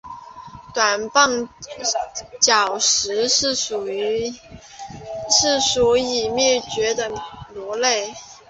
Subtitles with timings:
[0.73, 1.47] 短棒
[2.41, 4.33] 角石是一
[5.61, 8.11] 属已灭绝的鹦鹉螺类。